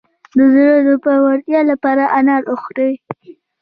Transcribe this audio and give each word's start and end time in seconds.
د 0.37 0.39
زړه 0.53 0.75
د 0.87 0.89
پیاوړتیا 1.03 1.59
لپاره 1.71 2.03
انار 2.17 2.41
وخورئ 2.47 2.93